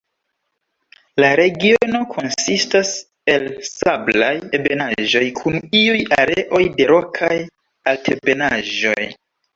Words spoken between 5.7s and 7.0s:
iuj areoj de